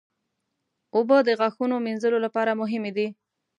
اوبه 0.95 1.17
د 1.27 1.29
غاښونو 1.39 1.75
مینځلو 1.85 2.17
لپاره 2.25 2.51
مهمې 2.61 2.91
دي. 2.97 3.07